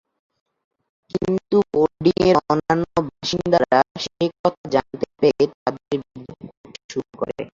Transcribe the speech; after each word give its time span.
কিন্তু 1.11 1.57
বোর্ডিং-এর 1.71 2.37
অন্যান্য 2.45 2.85
বাসিন্দারা 3.07 3.73
সে 4.03 4.13
কথা 4.35 4.63
জানতে 4.73 5.05
পেরে 5.19 5.43
তাদের 5.55 5.97
বিদ্রুপ 6.05 6.39
করতে 6.53 6.79
শুরু 6.89 7.09
করে। 7.19 7.41